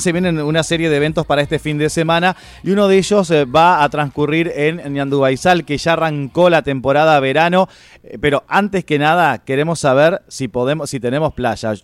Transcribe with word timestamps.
Se 0.00 0.12
vienen 0.12 0.40
una 0.40 0.62
serie 0.62 0.90
de 0.90 0.96
eventos 0.96 1.26
para 1.26 1.42
este 1.42 1.58
fin 1.58 1.76
de 1.76 1.90
semana 1.90 2.36
y 2.62 2.70
uno 2.70 2.86
de 2.86 2.98
ellos 2.98 3.28
eh, 3.32 3.44
va 3.46 3.82
a 3.82 3.88
transcurrir 3.88 4.52
en 4.54 4.76
Ñandubaizal, 4.94 5.64
que 5.64 5.76
ya 5.76 5.94
arrancó 5.94 6.50
la 6.50 6.62
temporada 6.62 7.18
verano. 7.18 7.68
Eh, 8.04 8.16
pero 8.20 8.44
antes 8.46 8.84
que 8.84 9.00
nada, 9.00 9.38
queremos 9.38 9.80
saber 9.80 10.22
si 10.28 10.46
podemos, 10.46 10.88
si 10.88 11.00
tenemos 11.00 11.34
playa. 11.34 11.74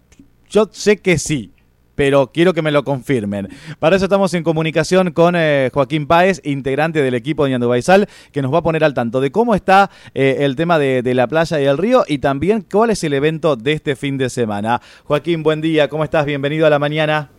Yo 0.49 0.69
sé 0.71 0.99
que 0.99 1.19
sí, 1.19 1.51
pero 1.97 2.31
quiero 2.33 2.55
que 2.55 2.63
me 2.63 2.71
lo 2.71 2.85
confirmen. 2.85 3.49
Para 3.81 3.97
eso 3.97 4.05
estamos 4.05 4.33
en 4.35 4.45
comunicación 4.45 5.11
con 5.11 5.35
eh, 5.37 5.71
Joaquín 5.75 6.07
Páez, 6.07 6.41
integrante 6.45 7.03
del 7.03 7.15
equipo 7.15 7.43
de 7.43 7.51
Ñandubaizal, 7.51 8.09
que 8.31 8.43
nos 8.43 8.55
va 8.55 8.59
a 8.59 8.63
poner 8.63 8.85
al 8.85 8.95
tanto 8.95 9.21
de 9.21 9.33
cómo 9.33 9.57
está 9.57 9.91
el 10.15 10.55
tema 10.55 10.79
de, 10.79 11.03
de 11.03 11.15
la 11.15 11.27
playa 11.27 11.61
y 11.61 11.65
el 11.65 11.79
río 11.79 12.05
y 12.07 12.19
también 12.19 12.65
cuál 12.71 12.91
es 12.91 13.03
el 13.03 13.13
evento 13.13 13.57
de 13.57 13.73
este 13.73 13.97
fin 13.97 14.19
de 14.19 14.31
semana. 14.31 14.81
Joaquín, 15.03 15.43
buen 15.43 15.61
día, 15.61 15.89
¿cómo 15.89 16.05
estás? 16.05 16.25
Bienvenido 16.27 16.65
a 16.65 16.71
la 16.71 16.79
mañana. 16.79 17.34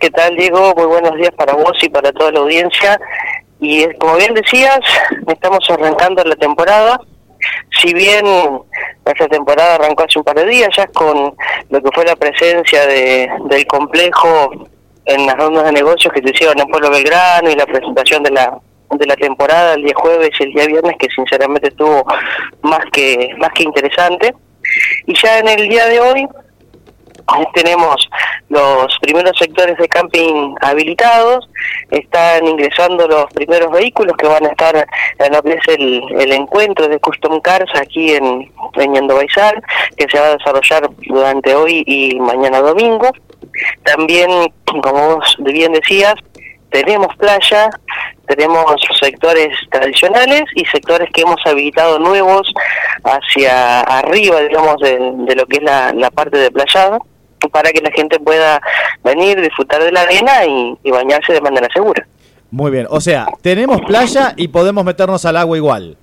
¿Qué 0.00 0.10
tal, 0.10 0.34
Diego? 0.34 0.72
Muy 0.74 0.86
buenos 0.86 1.14
días 1.16 1.32
para 1.36 1.52
vos 1.52 1.76
y 1.82 1.90
para 1.90 2.10
toda 2.12 2.32
la 2.32 2.40
audiencia. 2.40 2.98
Y 3.60 3.82
eh, 3.82 3.94
como 3.98 4.16
bien 4.16 4.32
decías, 4.32 4.80
estamos 5.28 5.58
arrancando 5.68 6.24
la 6.24 6.36
temporada. 6.36 6.98
Si 7.78 7.92
bien 7.92 8.24
nuestra 9.04 9.28
temporada 9.28 9.74
arrancó 9.74 10.04
hace 10.04 10.18
un 10.18 10.24
par 10.24 10.36
de 10.36 10.46
días, 10.46 10.70
ya 10.74 10.86
con 10.86 11.36
lo 11.68 11.82
que 11.82 11.90
fue 11.94 12.06
la 12.06 12.16
presencia 12.16 12.86
de, 12.86 13.30
del 13.50 13.66
complejo 13.66 14.50
en 15.04 15.26
las 15.26 15.36
rondas 15.36 15.64
de 15.64 15.72
negocios 15.72 16.14
que 16.14 16.22
se 16.22 16.30
hicieron 16.30 16.58
en 16.58 16.68
Pueblo 16.68 16.90
Belgrano 16.90 17.50
y 17.50 17.54
la 17.54 17.66
presentación 17.66 18.22
de 18.22 18.30
la 18.30 18.58
de 18.92 19.06
la 19.06 19.16
temporada 19.16 19.74
el 19.74 19.84
día 19.84 19.94
jueves 19.94 20.30
y 20.40 20.42
el 20.42 20.52
día 20.52 20.66
viernes 20.66 20.96
que 20.98 21.08
sinceramente 21.14 21.68
estuvo 21.68 22.04
más 22.62 22.80
que 22.90 23.34
más 23.38 23.50
que 23.50 23.62
interesante 23.62 24.34
y 25.06 25.14
ya 25.14 25.38
en 25.38 25.48
el 25.48 25.68
día 25.68 25.86
de 25.86 26.00
hoy 26.00 26.26
tenemos 27.54 28.08
los 28.48 28.98
primeros 29.00 29.36
sectores 29.38 29.76
de 29.78 29.88
camping 29.88 30.54
habilitados, 30.60 31.48
están 31.90 32.46
ingresando 32.46 33.06
los 33.06 33.26
primeros 33.32 33.70
vehículos 33.70 34.16
que 34.16 34.26
van 34.26 34.46
a 34.46 34.50
estar 34.50 34.86
en 35.18 35.32
lo 35.32 35.42
que 35.42 35.52
es 35.52 35.68
el, 35.68 36.32
encuentro 36.32 36.88
de 36.88 36.98
Custom 36.98 37.40
Cars 37.40 37.70
aquí 37.74 38.12
en, 38.12 38.50
en 38.74 39.08
que 39.96 40.08
se 40.10 40.18
va 40.18 40.26
a 40.26 40.36
desarrollar 40.36 40.88
durante 41.06 41.54
hoy 41.54 41.82
y 41.86 42.18
mañana 42.18 42.60
domingo. 42.60 43.10
También, 43.84 44.30
como 44.82 45.16
vos 45.16 45.36
bien 45.40 45.72
decías, 45.72 46.14
tenemos 46.70 47.14
playa, 47.16 47.70
tenemos 48.26 48.64
sectores 49.00 49.48
tradicionales 49.70 50.44
y 50.54 50.64
sectores 50.66 51.10
que 51.12 51.22
hemos 51.22 51.44
habilitado 51.44 51.98
nuevos 51.98 52.52
hacia 53.02 53.80
arriba, 53.80 54.40
digamos, 54.40 54.76
de, 54.80 55.34
lo 55.34 55.46
que 55.46 55.56
es 55.56 55.62
la, 55.62 55.92
la 55.92 56.10
parte 56.10 56.38
de 56.38 56.50
playada 56.50 56.98
para 57.50 57.70
que 57.70 57.80
la 57.80 57.90
gente 57.90 58.18
pueda 58.18 58.60
venir, 59.04 59.40
disfrutar 59.40 59.82
de 59.82 59.92
la 59.92 60.02
arena 60.02 60.44
y, 60.46 60.90
bañarse 60.90 61.32
de 61.32 61.40
manera 61.40 61.68
segura. 61.72 62.06
Muy 62.50 62.70
bien, 62.70 62.86
o 62.90 63.00
sea, 63.00 63.26
tenemos 63.42 63.80
playa 63.82 64.34
y 64.36 64.48
podemos 64.48 64.84
meternos 64.84 65.24
al 65.24 65.36
agua 65.36 65.56
igual. 65.56 65.96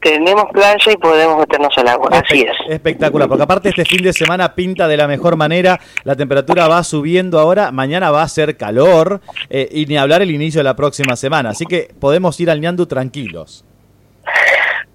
Tenemos 0.00 0.44
playa 0.52 0.92
y 0.92 0.96
podemos 0.96 1.38
meternos 1.38 1.76
al 1.76 1.88
agua, 1.88 2.08
así 2.12 2.42
es. 2.42 2.52
Espectacular, 2.68 3.28
porque 3.28 3.42
aparte 3.42 3.68
este 3.70 3.84
fin 3.84 4.02
de 4.02 4.12
semana 4.12 4.54
pinta 4.54 4.86
de 4.86 4.96
la 4.96 5.08
mejor 5.08 5.36
manera, 5.36 5.78
la 6.04 6.14
temperatura 6.14 6.68
va 6.68 6.84
subiendo 6.84 7.38
ahora, 7.40 7.72
mañana 7.72 8.10
va 8.10 8.22
a 8.22 8.28
ser 8.28 8.56
calor 8.56 9.20
eh, 9.50 9.68
y 9.70 9.86
ni 9.86 9.98
hablar 9.98 10.22
el 10.22 10.30
inicio 10.30 10.60
de 10.60 10.64
la 10.64 10.76
próxima 10.76 11.16
semana, 11.16 11.50
así 11.50 11.66
que 11.66 11.90
podemos 12.00 12.38
ir 12.40 12.48
al 12.48 12.60
ñandu 12.60 12.86
tranquilos. 12.86 13.64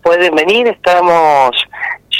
Pueden 0.02 0.36
venir, 0.36 0.67
estamos 0.67 1.52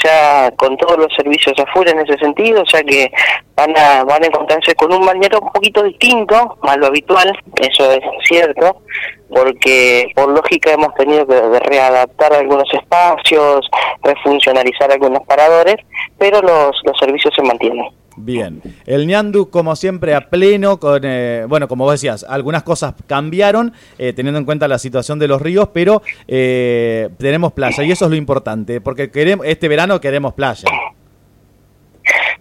ya 0.02 0.50
con 0.56 0.76
todos 0.76 0.98
los 0.98 1.14
servicios 1.14 1.54
afuera 1.58 1.92
en 1.92 2.00
ese 2.00 2.18
sentido, 2.18 2.62
ya 2.72 2.82
que 2.82 3.10
van 3.54 3.76
a, 3.76 4.04
van 4.04 4.22
a 4.22 4.26
encontrarse 4.26 4.74
con 4.74 4.92
un 4.92 5.04
bañero 5.04 5.40
un 5.40 5.52
poquito 5.52 5.82
distinto 5.82 6.56
a 6.62 6.76
lo 6.76 6.86
habitual, 6.86 7.38
eso 7.60 7.92
es 7.92 8.02
cierto, 8.24 8.82
porque 9.28 10.10
por 10.14 10.28
lógica 10.28 10.72
hemos 10.72 10.94
tenido 10.94 11.26
que 11.26 11.58
readaptar 11.60 12.32
algunos 12.32 12.72
espacios, 12.72 13.68
refuncionalizar 14.02 14.90
algunos 14.90 15.24
paradores, 15.26 15.76
pero 16.18 16.40
los, 16.40 16.80
los 16.84 16.98
servicios 16.98 17.34
se 17.34 17.42
mantienen. 17.42 17.86
Bien, 18.16 18.62
el 18.86 19.06
ñandu 19.06 19.50
como 19.50 19.74
siempre 19.74 20.14
a 20.14 20.28
pleno, 20.28 20.78
con, 20.78 21.02
eh, 21.04 21.44
bueno, 21.48 21.66
como 21.66 21.84
vos 21.84 21.94
decías, 21.94 22.24
algunas 22.28 22.62
cosas 22.62 22.94
cambiaron 23.06 23.72
eh, 23.98 24.12
teniendo 24.12 24.38
en 24.38 24.44
cuenta 24.44 24.68
la 24.68 24.78
situación 24.78 25.18
de 25.18 25.28
los 25.28 25.42
ríos, 25.42 25.68
pero 25.72 26.02
eh, 26.28 27.08
tenemos 27.18 27.52
playa 27.52 27.82
y 27.82 27.90
eso 27.90 28.04
es 28.04 28.10
lo 28.10 28.16
importante, 28.16 28.80
porque 28.80 29.10
queremos, 29.10 29.46
este 29.46 29.68
verano 29.68 30.00
queremos 30.00 30.34
playa. 30.34 30.68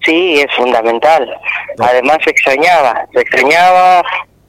Sí, 0.05 0.35
es 0.35 0.53
fundamental. 0.55 1.27
Además 1.79 2.17
se 2.23 2.31
extrañaba, 2.31 3.07
se 3.13 3.21
extrañaba, 3.21 4.03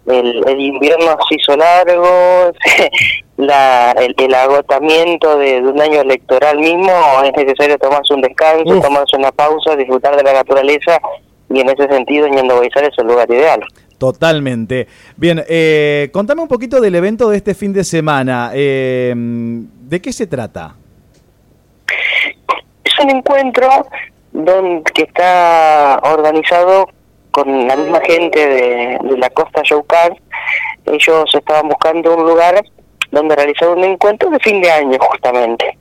el, 0.06 0.46
el 0.46 0.60
invierno 0.60 1.16
se 1.28 1.36
hizo 1.36 1.56
largo, 1.56 2.52
la, 3.36 3.92
el, 3.92 4.34
agotamiento 4.34 5.38
de, 5.38 5.60
un 5.60 5.80
año 5.80 6.00
electoral 6.00 6.58
mismo, 6.58 6.92
es 7.24 7.32
necesario 7.36 7.78
tomarse 7.78 8.14
un 8.14 8.20
descanso, 8.20 8.80
tomarse 8.80 9.16
una 9.16 9.32
pausa, 9.32 9.76
disfrutar 9.76 10.16
de 10.16 10.22
la 10.22 10.34
naturaleza 10.34 10.98
y 11.50 11.60
en 11.60 11.68
ese 11.68 11.88
sentido 11.88 12.28
Ñando 12.28 12.62
es 12.62 12.72
el 12.98 13.06
lugar 13.06 13.30
ideal. 13.30 13.64
Totalmente. 13.98 14.88
Bien, 15.16 15.42
eh, 15.48 16.10
contame 16.12 16.42
un 16.42 16.48
poquito 16.48 16.80
del 16.80 16.94
evento 16.94 17.30
de 17.30 17.36
este 17.36 17.54
fin 17.54 17.72
de 17.72 17.84
semana. 17.84 18.50
Eh, 18.52 19.14
¿De 19.14 20.02
qué 20.02 20.12
se 20.12 20.26
trata? 20.26 20.74
Es 22.84 22.92
un 23.02 23.10
encuentro 23.10 23.68
donde, 24.32 24.82
que 24.92 25.02
está 25.02 26.00
organizado 26.02 26.88
con 27.34 27.66
la 27.66 27.74
misma 27.74 28.00
gente 28.06 28.46
de, 28.46 28.98
la 29.18 29.28
costa 29.30 29.60
Yaucar. 29.64 30.16
Ellos 30.86 31.24
estaban 31.34 31.68
buscando 31.68 32.14
un 32.14 32.26
lugar 32.28 32.64
donde 33.10 33.34
realizar 33.34 33.70
un 33.70 33.82
encuentro 33.82 34.30
de 34.30 34.38
fin 34.38 34.62
de 34.62 34.70
año 34.70 34.96
justamente. 35.00 35.76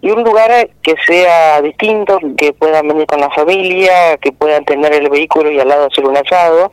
Y 0.00 0.10
un 0.10 0.24
lugar 0.24 0.70
que 0.82 0.94
sea 1.06 1.60
distinto, 1.60 2.18
que 2.38 2.54
puedan 2.54 2.88
venir 2.88 3.06
con 3.06 3.20
la 3.20 3.30
familia, 3.30 4.16
que 4.16 4.32
puedan 4.32 4.64
tener 4.64 4.94
el 4.94 5.10
vehículo 5.10 5.50
y 5.50 5.60
al 5.60 5.68
lado 5.68 5.88
hacer 5.88 6.06
un 6.06 6.16
asado. 6.16 6.72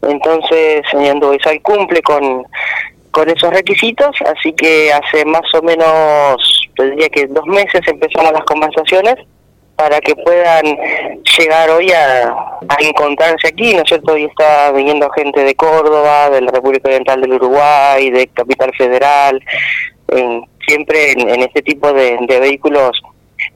Entonces, 0.00 0.82
señor 0.90 1.20
Boisal 1.20 1.60
cumple 1.60 2.00
con, 2.00 2.44
con 3.10 3.28
esos 3.28 3.52
requisitos, 3.52 4.16
así 4.34 4.54
que 4.54 4.90
hace 4.90 5.26
más 5.26 5.54
o 5.54 5.60
menos, 5.60 6.70
diría 6.78 7.10
que 7.10 7.26
dos 7.26 7.46
meses 7.46 7.82
empezamos 7.86 8.32
las 8.32 8.44
conversaciones 8.44 9.16
para 9.76 10.00
que 10.00 10.14
puedan 10.14 10.64
llegar 11.38 11.70
hoy 11.70 11.90
a, 11.90 12.34
encontrarse 12.80 13.48
aquí, 13.48 13.74
¿no 13.74 13.82
es 13.82 13.88
cierto? 13.88 14.12
Hoy 14.12 14.24
está 14.24 14.72
viniendo 14.72 15.10
gente 15.10 15.42
de 15.42 15.54
Córdoba, 15.54 16.30
de 16.30 16.40
la 16.40 16.50
República 16.50 16.88
Oriental 16.88 17.20
del 17.20 17.34
Uruguay, 17.34 18.10
de 18.10 18.26
Capital 18.28 18.72
Federal, 18.76 19.42
siempre 20.66 21.12
en, 21.12 21.42
este 21.42 21.62
tipo 21.62 21.92
de, 21.92 22.16
vehículos 22.40 22.92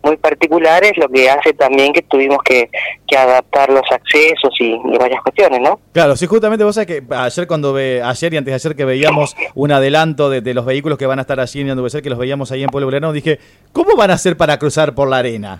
muy 0.03 0.17
particulares, 0.17 0.93
lo 0.97 1.09
que 1.09 1.31
hace 1.31 1.55
también 1.55 1.93
que 1.93 2.03
tuvimos 2.03 2.39
que, 2.45 2.69
adaptar 3.17 3.71
los 3.71 3.83
accesos 3.91 4.55
y, 4.61 4.77
varias 4.99 5.23
cuestiones, 5.23 5.61
¿no? 5.61 5.81
Claro, 5.93 6.15
sí, 6.17 6.27
justamente 6.27 6.65
vos 6.65 6.75
sabés 6.75 6.87
que 6.87 7.15
ayer 7.15 7.47
cuando 7.47 7.73
ve, 7.73 8.03
ayer 8.05 8.35
y 8.35 8.37
antes 8.37 8.53
de 8.53 8.55
ayer 8.55 8.77
que 8.77 8.85
veíamos 8.85 9.35
un 9.55 9.73
adelanto 9.73 10.31
de, 10.31 10.55
los 10.55 10.65
vehículos 10.65 10.99
que 10.99 11.07
van 11.07 11.19
a 11.19 11.23
estar 11.23 11.41
allí 11.41 11.63
en 11.63 11.91
ser 11.91 12.03
que 12.03 12.11
los 12.11 12.19
veíamos 12.19 12.53
ahí 12.53 12.63
en 12.63 12.69
Pueblo 12.69 12.87
Belgrano, 12.87 13.13
dije, 13.13 13.39
¿cómo 13.73 13.97
van 13.97 14.11
a 14.11 14.15
hacer 14.15 14.37
para 14.37 14.59
cruzar 14.59 14.95
por 14.95 15.09
la 15.09 15.19
arena? 15.19 15.59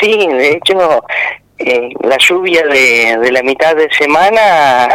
Sí, 0.00 0.26
de 0.26 0.52
hecho, 0.52 1.02
eh, 1.62 1.90
la 2.02 2.16
lluvia 2.16 2.62
de, 2.62 3.30
la 3.30 3.42
mitad 3.42 3.76
de 3.76 3.86
semana 3.90 4.88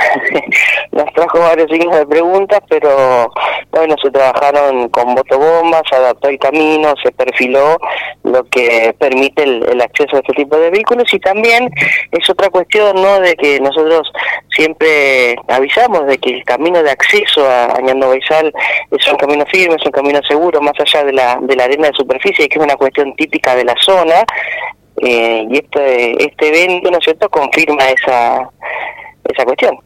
nos 0.92 1.14
trajo 1.14 1.40
varios 1.40 1.70
signos 1.70 1.96
de 1.96 2.08
preguntas, 2.08 2.60
pero 2.68 3.32
bueno, 3.70 3.96
se 4.02 4.10
trabajaron 4.10 4.90
con 4.90 5.14
botobombas, 5.14 5.84
se 5.88 5.96
adaptó 5.96 6.28
el 6.30 6.40
camino, 6.40 6.96
se 7.04 7.12
perfiló 7.12 7.78
lo 8.24 8.44
que 8.46 8.96
permite 8.98 9.44
el, 9.44 9.80
acceso 9.80 10.16
a 10.16 10.22
este 10.22 10.34
tipo 10.34 10.58
de 10.58 10.72
vehículos 10.72 11.14
y 11.14 11.20
también 11.20 11.70
es 12.12 12.28
otra 12.32 12.50
cuestión, 12.50 12.96
¿no?, 12.96 13.20
de 13.20 13.36
que 13.36 13.60
nosotros 13.60 14.12
siempre 14.50 15.36
avisamos 15.48 16.08
de 16.08 16.18
que 16.18 16.32
el 16.32 16.44
camino 16.46 16.82
de 16.82 16.90
acceso 16.90 17.48
a 17.48 17.76
Añando 17.78 18.10
Baizal 18.10 18.52
es 18.90 19.08
un 19.08 19.18
camino 19.18 19.46
firme, 19.52 19.76
es 19.76 19.86
un 19.86 19.92
camino 19.92 20.20
seguro, 20.28 20.60
más 20.62 20.74
allá 20.80 21.04
de 21.04 21.14
la, 21.14 21.38
de 21.42 21.56
la 21.56 21.66
arena 21.66 21.90
de 21.90 21.94
superficie, 21.94 22.50
que 22.50 22.58
es 22.58 22.66
una 22.66 22.76
cuestión 22.76 23.16
típica 23.16 23.56
de 23.56 23.66
la 23.66 23.76
zona, 23.80 24.26
eh, 25.02 25.46
y 25.50 25.58
este, 25.58 26.24
este 26.24 26.48
evento, 26.48 26.92
¿no 26.92 26.98
es 26.98 27.04
cierto?, 27.04 27.30
confirma 27.30 27.84
esa, 27.90 28.50
esa 29.24 29.46
cuestión. 29.46 29.78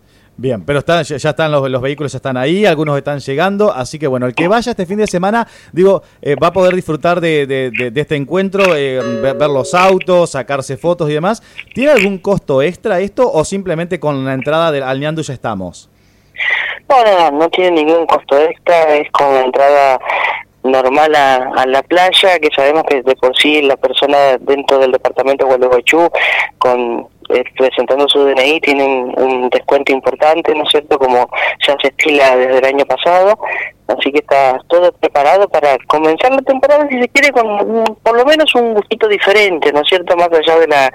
Bien, 0.42 0.64
pero 0.64 0.80
está, 0.80 1.02
ya 1.02 1.18
están 1.18 1.52
los, 1.52 1.70
los, 1.70 1.82
vehículos, 1.82 2.16
están 2.16 2.38
ahí, 2.38 2.66
algunos 2.66 2.98
están 2.98 3.20
llegando, 3.20 3.74
así 3.74 4.00
que 4.00 4.08
bueno, 4.08 4.26
el 4.26 4.34
que 4.34 4.48
vaya 4.48 4.72
este 4.72 4.86
fin 4.86 4.98
de 4.98 5.06
semana, 5.06 5.46
digo, 5.74 6.02
eh, 6.22 6.36
va 6.42 6.48
a 6.48 6.54
poder 6.54 6.76
disfrutar 6.76 7.20
de, 7.20 7.46
de, 7.46 7.92
este 7.94 8.16
encuentro, 8.16 8.74
eh, 8.74 9.02
ver, 9.22 9.36
los 9.50 9.74
autos, 9.74 10.30
sacarse 10.30 10.78
fotos 10.78 11.10
y 11.10 11.14
demás. 11.14 11.44
¿Tiene 11.74 11.92
algún 11.92 12.20
costo 12.20 12.62
extra 12.62 13.02
esto 13.02 13.30
o 13.30 13.44
simplemente 13.44 14.00
con 14.00 14.24
la 14.24 14.34
entrada 14.34 14.72
del, 14.72 14.84
al 14.84 15.02
ya 15.02 15.34
estamos? 15.34 15.90
No, 16.88 17.04
no, 17.04 17.32
no, 17.32 17.50
tiene 17.50 17.84
ningún 17.84 18.06
costo 18.06 18.40
extra, 18.40 18.96
es 18.96 19.12
con 19.12 19.34
la 19.34 19.42
entrada 19.42 20.00
normal 20.64 21.16
a, 21.16 21.66
la 21.66 21.82
playa, 21.84 22.40
que 22.40 22.50
sabemos 22.56 22.84
que 22.84 23.02
de 23.02 23.16
por 23.16 23.36
sí 23.38 23.62
la 23.62 23.78
persona 23.78 24.38
dentro 24.40 24.80
del 24.80 24.92
departamento 24.92 25.46
de 25.46 25.56
Gualeguaychú, 25.56 26.10
con 26.58 27.08
eh, 27.30 27.44
presentando 27.56 28.08
su 28.10 28.26
DNI 28.26 28.60
tienen 28.60 29.14
un 29.16 29.50
descuento 29.50 29.92
importante, 29.92 30.54
¿no 30.56 30.64
es 30.64 30.70
cierto? 30.72 30.98
Como 30.98 31.30
ya 31.66 31.76
se 31.80 31.90
estila 31.90 32.36
desde 32.36 32.58
el 32.58 32.66
año 32.66 32.86
pasado. 32.86 33.38
Así 33.88 34.12
que 34.12 34.20
está 34.20 34.60
todo 34.68 34.92
preparado 34.92 35.48
para 35.50 35.78
comenzar 35.88 36.32
la 36.32 36.42
temporada, 36.42 36.88
si 36.90 37.00
se 37.00 37.08
quiere, 37.10 37.32
con 37.32 37.84
por 38.04 38.16
lo 38.16 38.24
menos 38.24 38.54
un 38.54 38.76
gustito 38.76 39.08
diferente, 39.08 39.72
¿no 39.74 39.82
es 39.82 39.88
cierto? 39.88 40.16
Más 40.16 40.30
allá 40.32 40.60
de 40.60 40.68
la, 40.68 40.92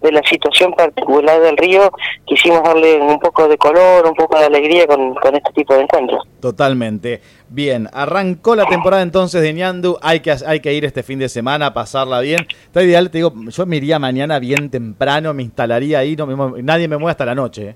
de 0.00 0.12
la 0.12 0.22
situación 0.24 0.72
particular 0.72 1.40
del 1.40 1.56
río, 1.56 1.92
quisimos 2.26 2.62
darle 2.64 3.00
un 3.00 3.20
poco 3.20 3.46
de 3.46 3.56
color, 3.58 4.06
un 4.06 4.14
poco 4.14 4.38
de 4.38 4.46
alegría 4.46 4.88
con, 4.88 5.14
con 5.14 5.36
este 5.36 5.52
tipo 5.52 5.74
de 5.74 5.82
encuentros. 5.82 6.24
Totalmente. 6.40 7.20
Bien, 7.54 7.88
arrancó 7.92 8.56
la 8.56 8.64
temporada 8.64 9.02
entonces 9.02 9.42
de 9.42 9.52
Ñandu, 9.52 9.98
hay 10.00 10.20
que, 10.20 10.34
hay 10.46 10.60
que 10.60 10.72
ir 10.72 10.86
este 10.86 11.02
fin 11.02 11.18
de 11.18 11.28
semana 11.28 11.74
pasarla 11.74 12.20
bien. 12.20 12.46
Está 12.64 12.82
ideal, 12.82 13.10
te 13.10 13.18
digo, 13.18 13.32
yo 13.48 13.66
me 13.66 13.76
iría 13.76 13.98
mañana 13.98 14.38
bien 14.38 14.70
temprano, 14.70 15.34
me 15.34 15.42
instalaría 15.42 15.98
ahí, 15.98 16.16
no 16.16 16.26
nadie 16.62 16.88
me 16.88 16.96
mueve 16.96 17.10
hasta 17.10 17.26
la 17.26 17.34
noche. 17.34 17.68
¿eh? 17.68 17.74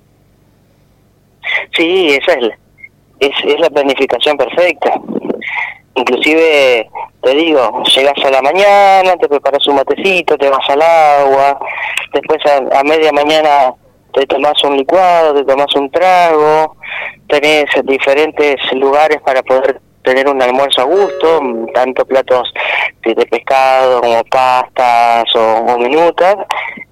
Sí, 1.76 2.08
esa 2.08 2.32
es 2.32 2.42
la 2.42 2.58
es, 3.20 3.30
es 3.44 3.60
la 3.60 3.70
planificación 3.70 4.36
perfecta. 4.36 5.00
Inclusive, 5.94 6.88
te 7.22 7.34
digo, 7.34 7.82
llegas 7.84 8.24
a 8.24 8.30
la 8.30 8.42
mañana, 8.42 9.16
te 9.16 9.28
preparas 9.28 9.66
un 9.66 9.76
matecito, 9.76 10.36
te 10.36 10.50
vas 10.50 10.68
al 10.68 10.82
agua, 10.82 11.58
después 12.12 12.38
a, 12.46 12.82
media 12.84 13.12
mañana 13.12 13.74
te 14.16 14.26
tomas 14.26 14.54
un 14.64 14.78
licuado, 14.78 15.34
te 15.34 15.44
tomas 15.44 15.74
un 15.76 15.90
trago, 15.90 16.76
tenés 17.28 17.66
diferentes 17.84 18.56
lugares 18.72 19.20
para 19.20 19.42
poder 19.42 19.78
tener 20.02 20.26
un 20.26 20.40
almuerzo 20.40 20.80
a 20.80 20.84
gusto, 20.84 21.40
tanto 21.74 22.06
platos 22.06 22.50
de, 23.04 23.14
pescado 23.26 24.00
como 24.00 24.24
pastas 24.24 25.24
o, 25.34 25.76
minutas, 25.78 26.36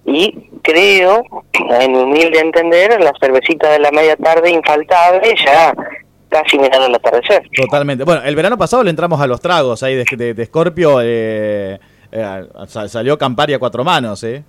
y 0.05 0.51
creo, 0.61 1.25
en 1.81 1.93
mi 1.93 1.99
humilde 1.99 2.41
entender, 2.41 3.03
la 3.03 3.13
cervecita 3.19 3.71
de 3.71 3.79
la 3.79 3.91
media 3.91 4.17
tarde 4.17 4.51
infaltable 4.51 5.35
ya 5.43 5.73
casi 6.29 6.59
mirando 6.59 6.89
el 6.89 6.95
atardecer. 6.97 7.49
Totalmente. 7.57 8.05
Bueno, 8.05 8.23
el 8.23 8.37
verano 8.37 8.59
pasado 8.59 8.83
le 8.83 8.91
entramos 8.91 9.19
a 9.21 9.27
los 9.27 9.41
tragos 9.41 9.83
ahí 9.83 9.95
de, 9.95 10.35
de, 10.35 10.47
Scorpio. 10.47 11.01
Eh, 11.01 11.79
eh, 12.11 12.45
salió 12.67 13.17
Campari 13.17 13.55
a 13.55 13.59
cuatro 13.61 13.85
manos, 13.85 14.25
¿eh? 14.25 14.43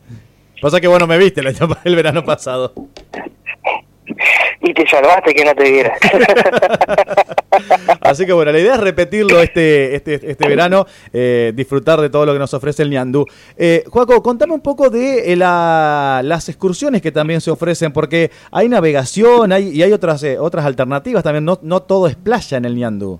Pasa 0.61 0.81
que 0.81 0.87
bueno 0.87 1.07
me 1.07 1.17
viste 1.17 1.41
el 1.83 1.95
verano 1.95 2.23
pasado 2.23 2.73
y 4.61 4.73
te 4.73 4.87
salvaste 4.87 5.33
que 5.33 5.45
no 5.45 5.53
te 5.53 5.71
viera. 5.71 5.93
Así 8.01 8.25
que 8.25 8.33
bueno, 8.33 8.51
la 8.51 8.59
idea 8.59 8.75
es 8.75 8.79
repetirlo 8.79 9.41
este, 9.41 9.95
este, 9.95 10.31
este 10.31 10.47
verano, 10.47 10.85
eh, 11.13 11.53
disfrutar 11.55 12.01
de 12.01 12.09
todo 12.09 12.25
lo 12.25 12.33
que 12.33 12.39
nos 12.39 12.53
ofrece 12.53 12.83
el 12.83 12.89
Ñandú. 12.89 13.25
Eh, 13.57 13.83
Joaco, 13.87 14.21
contame 14.23 14.53
un 14.53 14.61
poco 14.61 14.89
de 14.89 15.31
eh, 15.31 15.35
las 15.35 16.49
excursiones 16.49 17.01
que 17.01 17.11
también 17.11 17.41
se 17.41 17.51
ofrecen, 17.51 17.93
porque 17.93 18.31
hay 18.51 18.67
navegación 18.67 19.51
hay, 19.51 19.69
y 19.69 19.83
hay 19.83 19.93
otras, 19.93 20.23
eh, 20.23 20.39
otras 20.39 20.65
alternativas 20.65 21.23
también, 21.23 21.45
no, 21.45 21.59
no 21.61 21.83
todo 21.83 22.07
es 22.07 22.15
playa 22.15 22.57
en 22.57 22.65
el 22.65 22.75
Ñandú. 22.75 23.19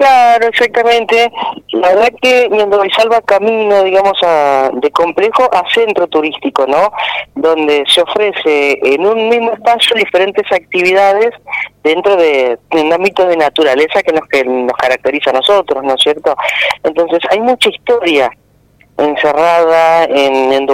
Claro, 0.00 0.46
exactamente. 0.48 1.30
La 1.72 1.88
verdad 1.88 2.08
que 2.22 2.48
salva 2.96 3.20
camino, 3.20 3.84
digamos, 3.84 4.16
a, 4.22 4.70
de 4.72 4.90
complejo 4.92 5.42
a 5.52 5.62
centro 5.74 6.06
turístico, 6.06 6.66
¿no? 6.66 6.90
Donde 7.34 7.84
se 7.86 8.00
ofrece 8.00 8.78
en 8.82 9.04
un 9.04 9.28
mismo 9.28 9.52
espacio 9.52 9.94
diferentes 9.96 10.50
actividades 10.50 11.32
dentro 11.84 12.16
de, 12.16 12.58
un 12.70 12.90
ámbito 12.90 13.26
de 13.26 13.36
naturaleza 13.36 14.02
que 14.02 14.12
nos, 14.12 14.26
que 14.26 14.42
nos 14.42 14.72
caracteriza 14.72 15.32
a 15.32 15.34
nosotros, 15.34 15.84
¿no 15.84 15.94
es 15.94 16.02
cierto? 16.02 16.34
Entonces 16.82 17.20
hay 17.30 17.40
mucha 17.40 17.68
historia 17.68 18.30
encerrada 19.00 20.04
en, 20.04 20.52
en 20.52 20.66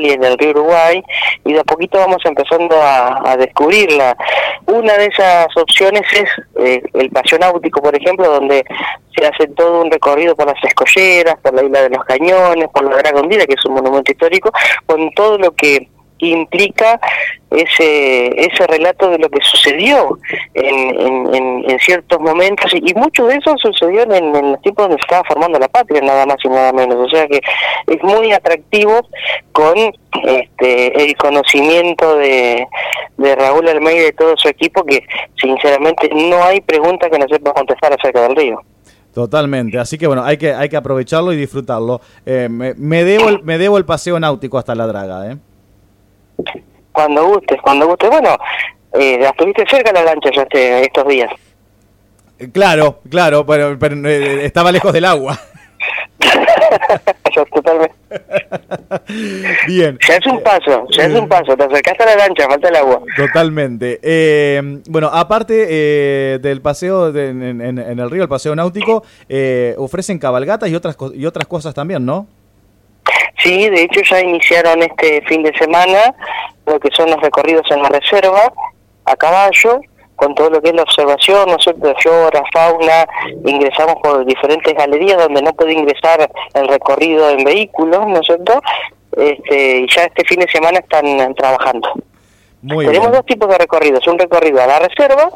y 0.00 0.10
en 0.10 0.24
el 0.24 0.38
río 0.38 0.50
Uruguay 0.50 1.02
y 1.44 1.52
de 1.52 1.60
a 1.60 1.64
poquito 1.64 1.98
vamos 1.98 2.24
empezando 2.24 2.76
a, 2.80 3.36
descubrirla. 3.38 4.16
Una 4.66 4.94
de 4.94 5.06
esas 5.06 5.46
opciones 5.56 6.02
es 6.12 6.28
eh, 6.60 6.82
el 6.94 7.10
paseo 7.10 7.38
náutico, 7.38 7.80
por 7.80 7.94
ejemplo, 7.94 8.28
donde 8.28 8.64
se 9.16 9.26
hace 9.26 9.46
todo 9.48 9.82
un 9.82 9.90
recorrido 9.90 10.34
por 10.34 10.46
las 10.46 10.62
escolleras, 10.64 11.36
por 11.42 11.54
la 11.54 11.62
isla 11.62 11.82
de 11.82 11.90
los 11.90 12.04
cañones, 12.04 12.68
por 12.68 12.84
la 12.84 12.96
Dragondina, 12.96 13.46
que 13.46 13.54
es 13.54 13.64
un 13.64 13.74
monumento 13.74 14.10
histórico, 14.10 14.50
con 14.86 15.10
todo 15.12 15.38
lo 15.38 15.52
que 15.52 15.88
implica 16.26 17.00
ese 17.50 18.28
ese 18.40 18.66
relato 18.66 19.08
de 19.08 19.18
lo 19.18 19.30
que 19.30 19.40
sucedió 19.42 20.18
en, 20.54 21.34
en, 21.34 21.78
ciertos 21.80 22.20
momentos 22.20 22.70
y, 22.74 22.92
mucho 22.94 23.26
de 23.26 23.36
eso 23.36 23.54
sucedió 23.62 24.02
en, 24.02 24.12
en 24.12 24.52
los 24.52 24.60
tiempos 24.60 24.84
donde 24.84 24.96
se 24.96 25.06
estaba 25.06 25.24
formando 25.24 25.58
la 25.58 25.68
patria 25.68 26.02
nada 26.02 26.26
más 26.26 26.36
y 26.44 26.48
nada 26.48 26.72
menos 26.72 26.96
o 26.96 27.08
sea 27.08 27.26
que 27.26 27.40
es 27.86 28.02
muy 28.02 28.32
atractivo 28.32 29.00
con 29.52 29.76
este 30.26 31.04
el 31.04 31.16
conocimiento 31.16 32.16
de, 32.16 32.66
de 33.16 33.34
Raúl 33.36 33.68
Almeida 33.68 34.00
y 34.00 34.04
de 34.04 34.12
todo 34.12 34.36
su 34.36 34.48
equipo 34.48 34.84
que 34.84 35.02
sinceramente 35.40 36.10
no 36.12 36.42
hay 36.44 36.60
pregunta 36.60 37.08
que 37.08 37.18
no 37.18 37.26
sepa 37.28 37.54
contestar 37.54 37.94
acerca 37.94 38.22
del 38.22 38.36
río 38.36 38.62
Totalmente, 39.18 39.78
así 39.78 39.98
que 39.98 40.06
bueno, 40.06 40.22
hay 40.22 40.36
que, 40.36 40.52
hay 40.52 40.68
que 40.68 40.76
aprovecharlo 40.76 41.32
y 41.32 41.36
disfrutarlo. 41.36 42.00
Eh, 42.24 42.48
me, 42.48 42.74
me, 42.74 43.02
debo 43.02 43.28
el, 43.28 43.42
me 43.42 43.58
debo 43.58 43.76
el 43.76 43.84
paseo 43.84 44.20
náutico 44.20 44.58
hasta 44.58 44.76
la 44.76 44.86
draga, 44.86 45.32
¿eh? 45.32 45.36
Cuando 46.92 47.26
gustes, 47.28 47.60
cuando 47.62 47.86
gustes. 47.86 48.10
Bueno, 48.10 48.36
eh, 48.92 49.20
estuviste 49.20 49.64
cerca 49.68 49.92
la 49.92 50.02
lancha 50.02 50.30
ya 50.34 50.42
este, 50.42 50.82
estos 50.82 51.06
días. 51.06 51.30
Eh, 52.38 52.50
claro, 52.52 53.00
claro, 53.10 53.44
pero, 53.46 53.76
eh, 54.08 54.44
estaba 54.44 54.72
lejos 54.72 54.92
del 54.92 55.04
agua. 55.04 55.38
Totalmente. 57.54 57.94
Bien. 59.66 59.98
Ya 60.06 60.16
es 60.16 60.26
un 60.26 60.42
paso, 60.42 60.86
ya 60.90 61.04
es 61.04 61.14
un 61.14 61.28
paso. 61.28 61.56
Te 61.56 61.64
acercaste 61.64 62.02
a 62.02 62.06
la 62.06 62.16
lancha, 62.16 62.48
falta 62.48 62.68
el 62.68 62.76
agua. 62.76 63.02
Totalmente. 63.16 64.00
Eh, 64.02 64.80
bueno, 64.88 65.08
aparte 65.12 66.38
del 66.40 66.60
paseo 66.60 67.16
en, 67.16 67.60
en, 67.60 67.78
el 67.78 68.10
río, 68.10 68.22
el 68.22 68.28
paseo 68.28 68.56
náutico, 68.56 69.04
ofrecen 69.76 70.18
cabalgatas 70.18 70.68
y 70.68 70.74
otras, 70.74 70.96
y 71.14 71.26
otras 71.26 71.46
cosas 71.46 71.74
también, 71.74 72.04
¿no? 72.04 72.26
Sí, 73.38 73.68
de 73.70 73.82
hecho 73.82 74.00
ya 74.02 74.20
iniciaron 74.20 74.82
este 74.82 75.22
fin 75.22 75.42
de 75.42 75.56
semana 75.56 76.14
lo 76.66 76.78
que 76.80 76.90
son 76.92 77.10
los 77.10 77.20
recorridos 77.20 77.70
en 77.70 77.82
la 77.82 77.88
reserva 77.88 78.52
a 79.04 79.16
caballo, 79.16 79.80
con 80.16 80.34
todo 80.34 80.50
lo 80.50 80.60
que 80.60 80.70
es 80.70 80.74
la 80.74 80.82
observación, 80.82 81.48
¿no 81.48 81.56
es 81.56 81.62
cierto?, 81.62 81.86
de 81.86 81.94
flora, 81.94 82.42
fauna, 82.52 83.06
ingresamos 83.46 83.96
por 84.02 84.24
diferentes 84.26 84.74
galerías 84.74 85.16
donde 85.16 85.40
no 85.40 85.52
puede 85.52 85.72
ingresar 85.72 86.28
el 86.54 86.68
recorrido 86.68 87.30
en 87.30 87.44
vehículos, 87.44 88.06
¿no 88.06 88.20
es 88.20 88.26
cierto?, 88.26 88.60
este, 89.16 89.78
y 89.78 89.86
ya 89.88 90.02
este 90.02 90.24
fin 90.24 90.40
de 90.40 90.48
semana 90.50 90.80
están 90.80 91.34
trabajando. 91.34 91.88
Tenemos 92.60 93.12
dos 93.12 93.24
tipos 93.24 93.48
de 93.48 93.58
recorridos, 93.58 94.06
un 94.08 94.18
recorrido 94.18 94.60
a 94.60 94.66
la 94.66 94.80
reserva, 94.80 95.30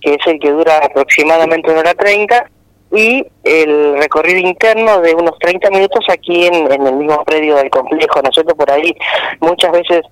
que 0.00 0.14
es 0.14 0.26
el 0.26 0.38
que 0.38 0.50
dura 0.50 0.78
aproximadamente 0.78 1.70
una 1.70 1.80
hora 1.80 1.94
treinta, 1.94 2.48
y 2.92 3.26
el 3.44 3.96
recorrido 3.96 4.38
interno 4.38 5.00
de 5.00 5.14
unos 5.14 5.38
30 5.38 5.70
minutos 5.70 6.04
aquí 6.08 6.46
en, 6.46 6.70
el 6.70 6.92
mismo 6.94 7.24
predio 7.24 7.56
del 7.56 7.70
complejo. 7.70 8.20
Nosotros 8.22 8.54
por 8.56 8.70
ahí 8.70 8.94
muchas 9.40 9.72
veces 9.72 10.02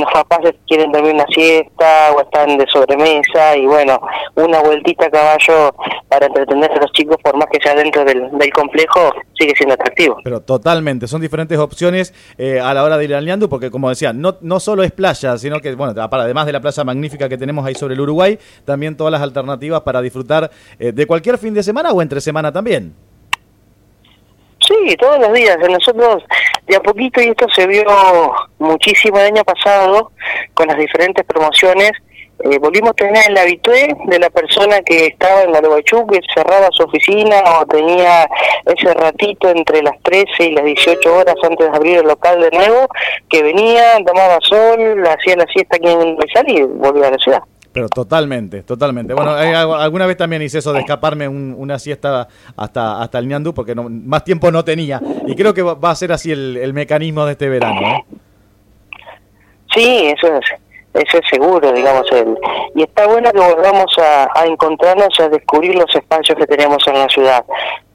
los 0.00 0.12
papás 0.12 0.40
quieren 0.66 0.92
dormir 0.92 1.14
una 1.14 1.26
siesta 1.26 2.12
o 2.12 2.20
están 2.22 2.56
de 2.56 2.66
sobremesa 2.66 3.56
y 3.56 3.66
bueno, 3.66 4.00
una 4.36 4.60
vueltita 4.60 5.06
a 5.06 5.10
caballo 5.10 5.74
para 6.08 6.26
entretener 6.26 6.72
a 6.72 6.76
los 6.76 6.92
chicos 6.92 7.16
por 7.22 7.36
más 7.36 7.48
que 7.50 7.60
sea 7.62 7.74
dentro 7.74 8.04
del, 8.04 8.30
complejo 8.54 9.12
sigue 9.38 9.52
siendo 9.56 9.74
atractivo. 9.74 10.16
Pero 10.22 10.40
totalmente, 10.40 11.08
son 11.08 11.20
diferentes 11.20 11.58
opciones 11.58 12.14
eh, 12.38 12.60
a 12.60 12.72
la 12.72 12.84
hora 12.84 12.96
de 12.96 13.04
ir 13.04 13.14
al 13.14 13.24
porque 13.48 13.70
como 13.70 13.88
decía, 13.88 14.12
no, 14.12 14.36
no 14.42 14.60
solo 14.60 14.82
es 14.82 14.92
playa, 14.92 15.36
sino 15.38 15.60
que, 15.60 15.74
bueno, 15.74 15.94
además 15.98 16.46
de 16.46 16.52
la 16.52 16.60
playa 16.60 16.84
magnífica 16.84 17.28
que 17.28 17.38
tenemos 17.38 17.66
ahí 17.66 17.74
sobre 17.74 17.94
el 17.94 18.00
Uruguay, 18.00 18.38
también 18.64 18.96
todas 18.96 19.10
las 19.10 19.22
alternativas 19.22 19.80
para 19.80 20.00
disfrutar 20.00 20.50
eh, 20.78 20.92
de 20.92 21.06
cualquier 21.06 21.38
fin 21.38 21.54
de 21.54 21.62
semana 21.62 21.90
o 21.90 22.02
entre 22.02 22.20
semana 22.20 22.52
también. 22.52 22.94
Sí, 24.60 24.96
todos 24.96 25.18
los 25.18 25.32
días. 25.32 25.58
Nosotros 25.68 26.22
de 26.66 26.76
a 26.76 26.80
poquito, 26.80 27.20
y 27.20 27.28
esto 27.28 27.46
se 27.54 27.66
vio 27.66 27.84
muchísimo 28.58 29.18
el 29.18 29.26
año 29.26 29.44
pasado 29.44 30.12
con 30.54 30.68
las 30.68 30.78
diferentes 30.78 31.24
promociones, 31.24 31.92
eh, 32.42 32.58
volvimos 32.58 32.90
a 32.90 32.94
tener 32.94 33.22
el 33.30 33.38
habitué 33.38 33.94
de 34.06 34.18
la 34.18 34.28
persona 34.28 34.80
que 34.82 35.06
estaba 35.06 35.42
en 35.42 35.50
Gualeguaychú, 35.50 36.06
que 36.08 36.20
cerraba 36.34 36.68
su 36.72 36.82
oficina 36.82 37.36
o 37.60 37.66
tenía 37.66 38.28
ese 38.66 38.92
ratito 38.92 39.48
entre 39.48 39.82
las 39.82 39.98
13 40.02 40.44
y 40.44 40.50
las 40.52 40.64
18 40.64 41.16
horas 41.16 41.36
antes 41.42 41.70
de 41.70 41.76
abrir 41.76 41.98
el 41.98 42.06
local 42.06 42.40
de 42.40 42.50
nuevo, 42.50 42.88
que 43.30 43.42
venía, 43.42 43.96
tomaba 44.04 44.38
sol, 44.42 45.06
hacía 45.06 45.36
la 45.36 45.46
siesta 45.46 45.76
aquí 45.76 45.88
en 45.88 46.20
Rizal 46.20 46.48
y 46.48 46.62
volvía 46.62 47.08
a 47.08 47.10
la 47.12 47.18
ciudad. 47.18 47.42
Pero 47.74 47.88
totalmente, 47.88 48.62
totalmente. 48.62 49.14
Bueno, 49.14 49.32
alguna 49.32 50.06
vez 50.06 50.16
también 50.16 50.40
hice 50.42 50.58
eso 50.58 50.72
de 50.72 50.78
escaparme 50.78 51.26
una 51.26 51.76
siesta 51.80 52.28
hasta, 52.56 53.02
hasta 53.02 53.18
el 53.18 53.26
Ñandú 53.26 53.52
porque 53.52 53.74
no, 53.74 53.88
más 53.90 54.22
tiempo 54.22 54.52
no 54.52 54.64
tenía. 54.64 55.00
Y 55.26 55.34
creo 55.34 55.52
que 55.52 55.62
va 55.62 55.90
a 55.90 55.94
ser 55.96 56.12
así 56.12 56.30
el, 56.30 56.72
mecanismo 56.72 57.26
de 57.26 57.32
este 57.32 57.48
verano. 57.48 57.80
¿eh? 57.80 58.04
Sí, 59.74 60.06
eso 60.06 60.36
es, 60.36 60.44
eso 60.94 61.18
es 61.18 61.28
seguro, 61.28 61.72
digamos. 61.72 62.06
El, 62.12 62.38
y 62.76 62.84
está 62.84 63.08
bueno 63.08 63.32
que 63.32 63.40
volvamos 63.40 63.92
a, 63.98 64.28
a 64.40 64.46
encontrarnos, 64.46 65.08
a 65.18 65.28
descubrir 65.28 65.74
los 65.74 65.92
espacios 65.96 66.38
que 66.38 66.46
tenemos 66.46 66.78
en 66.86 66.94
la 66.94 67.08
ciudad. 67.08 67.44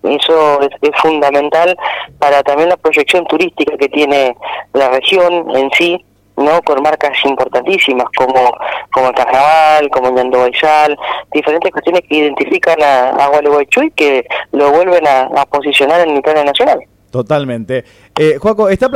Eso 0.03 0.59
es, 0.59 0.69
es, 0.81 1.01
fundamental 1.01 1.73
para 2.19 2.43
también 2.43 2.67
la 2.67 2.75
proyección 2.75 3.25
turística 3.27 3.77
que 3.77 3.87
tiene 3.87 4.35
la 4.73 4.89
región 4.89 5.55
en 5.55 5.71
sí, 5.71 6.05
¿no? 6.39 6.61
Con 6.61 6.81
marcas 6.81 7.17
importantísimas 7.25 8.07
como, 8.15 8.51
como 8.91 9.07
el 9.09 9.15
Carnaval, 9.15 9.89
como 9.89 10.11
Ñando 10.11 10.39
Baizal, 10.39 10.97
diferentes 11.31 11.71
cuestiones 11.71 12.01
que 12.07 12.17
identifican 12.17 12.81
a, 12.81 13.09
a 13.09 13.27
Gualeguaychú 13.27 13.83
y 13.83 13.91
que 13.91 14.25
lo 14.51 14.71
vuelven 14.71 15.07
a, 15.07 15.29
a 15.41 15.45
posicionar 15.45 16.01
en 16.07 16.15
el 16.15 16.21
plano 16.21 16.43
nacional. 16.43 16.79
Totalmente. 17.11 17.85
Eh, 18.17 18.35
Joaco, 18.39 18.69
está 18.69 18.89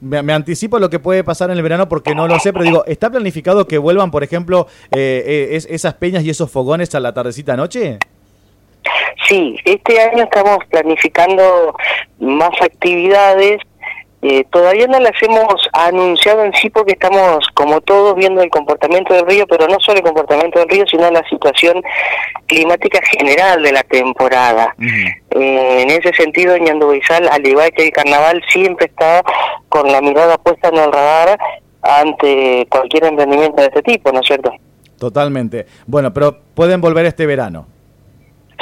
me, 0.00 0.32
anticipo 0.32 0.78
lo 0.78 0.88
que 0.88 0.98
puede 0.98 1.22
pasar 1.22 1.50
en 1.50 1.56
el 1.56 1.62
verano 1.62 1.88
porque 1.88 2.14
no 2.14 2.26
lo 2.26 2.38
sé, 2.38 2.52
pero 2.52 2.64
digo, 2.64 2.84
¿está 2.86 3.10
planificado 3.10 3.66
que 3.66 3.78
vuelvan, 3.78 4.10
por 4.10 4.24
ejemplo, 4.24 4.66
eh, 4.90 5.50
eh 5.52 5.60
esas 5.68 5.94
peñas 5.94 6.24
y 6.24 6.30
esos 6.30 6.50
fogones 6.50 6.94
a 6.94 7.00
la 7.00 7.12
tardecita 7.12 7.56
noche? 7.56 7.98
Sí, 9.28 9.56
este 9.64 10.00
año 10.00 10.24
estamos 10.24 10.58
planificando 10.70 11.74
más 12.18 12.50
actividades 12.62 13.60
eh, 14.20 14.44
todavía 14.50 14.86
no 14.88 14.98
las 14.98 15.12
hemos 15.22 15.68
anunciado 15.72 16.44
en 16.44 16.52
sí 16.54 16.70
porque 16.70 16.92
estamos, 16.92 17.46
como 17.54 17.80
todos, 17.80 18.16
viendo 18.16 18.42
el 18.42 18.50
comportamiento 18.50 19.14
del 19.14 19.26
río, 19.26 19.46
pero 19.46 19.68
no 19.68 19.78
solo 19.78 19.98
el 19.98 20.04
comportamiento 20.04 20.58
del 20.58 20.68
río, 20.68 20.84
sino 20.90 21.08
la 21.10 21.22
situación 21.28 21.82
climática 22.46 23.00
general 23.02 23.62
de 23.62 23.72
la 23.72 23.84
temporada. 23.84 24.74
Eh, 24.78 25.82
en 25.82 25.90
ese 25.90 26.12
sentido, 26.14 26.56
Ñandubizal, 26.56 27.28
al 27.28 27.46
igual 27.46 27.70
que 27.70 27.84
el 27.84 27.92
carnaval, 27.92 28.42
siempre 28.48 28.86
está 28.86 29.22
con 29.68 29.90
la 29.92 30.00
mirada 30.00 30.36
puesta 30.38 30.68
en 30.68 30.78
el 30.78 30.92
radar 30.92 31.38
ante 31.82 32.66
cualquier 32.70 33.04
emprendimiento 33.04 33.62
de 33.62 33.68
este 33.68 33.82
tipo, 33.82 34.10
¿no 34.10 34.20
es 34.20 34.26
cierto? 34.26 34.52
Totalmente. 34.98 35.66
Bueno, 35.86 36.12
pero 36.12 36.36
pueden 36.54 36.80
volver 36.80 37.06
este 37.06 37.24
verano. 37.24 37.66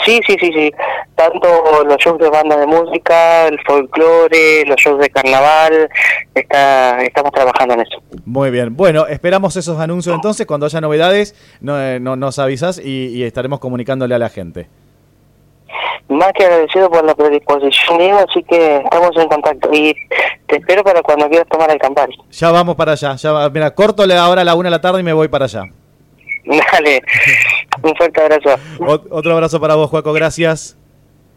Sí, 0.07 0.21
sí, 0.25 0.37
sí, 0.41 0.53
sí. 0.53 0.73
Tanto 1.17 1.85
los 1.85 1.97
shows 1.97 2.19
de 2.19 2.31
banda 2.31 2.57
de 2.57 2.67
música, 2.67 3.49
el 3.49 3.59
folclore, 3.67 4.65
los 4.65 4.77
shows 4.77 5.01
de 5.01 5.11
carnaval, 5.11 5.91
está, 6.33 7.03
estamos 7.03 7.33
trabajando 7.33 7.75
en 7.75 7.81
eso. 7.81 8.01
Muy 8.25 8.51
bien. 8.51 8.77
Bueno, 8.77 9.07
esperamos 9.09 9.57
esos 9.57 9.81
anuncios 9.81 10.15
entonces. 10.15 10.47
Cuando 10.47 10.67
haya 10.67 10.81
novedades, 10.81 11.35
no, 11.61 11.81
eh, 11.81 11.99
nos 11.99 12.39
avisas 12.39 12.81
y, 12.83 13.25
estaremos 13.25 13.59
comunicándole 13.59 14.15
a 14.15 14.19
la 14.19 14.29
gente. 14.29 14.69
Más 16.09 16.33
que 16.35 16.45
agradecido 16.45 16.89
por 16.89 17.05
la 17.05 17.17
predisposición, 17.17 17.99
Diego, 17.99 18.19
así 18.19 18.45
que 18.45 18.77
estamos 18.77 19.11
en 19.17 19.27
contacto. 19.27 19.71
Y 19.73 19.93
te 20.47 20.59
espero 20.59 20.85
para 20.85 21.03
cuando 21.03 21.29
quieras 21.29 21.49
tomar 21.49 21.69
el 21.69 21.79
Campari. 21.79 22.17
Ya 22.31 22.53
vamos 22.53 22.77
para 22.77 22.93
allá. 22.93 23.17
Ya 23.17 23.49
Mira, 23.49 23.75
corto 23.75 24.05
ahora 24.05 24.43
a 24.43 24.45
la 24.45 24.55
una 24.55 24.69
de 24.69 24.71
la 24.71 24.81
tarde 24.81 25.01
y 25.01 25.03
me 25.03 25.13
voy 25.13 25.27
para 25.27 25.47
allá. 25.47 25.65
Dale. 26.45 27.03
Un 27.83 27.95
fuerte 27.97 28.21
abrazo. 28.21 28.51
otro 29.11 29.33
abrazo 29.33 29.61
para 29.61 29.75
vos, 29.75 29.91
Juaco. 29.91 30.13
Gracias. 30.13 30.77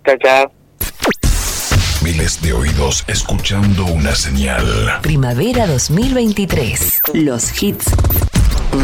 Chao, 0.05 0.15
chao. 0.17 0.51
Miles 2.03 2.41
de 2.41 2.53
oídos 2.53 3.03
escuchando 3.07 3.85
una 3.85 4.15
señal. 4.15 4.99
Primavera 5.01 5.67
2023. 5.67 7.01
Los 7.13 7.61
hits 7.61 7.85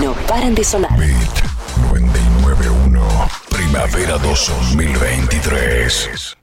no 0.02 0.12
paran 0.28 0.54
de 0.54 0.64
sonar. 0.66 1.00
Beat 1.00 1.44
991. 1.92 3.02
Primavera 3.50 4.18
2023. 4.18 6.36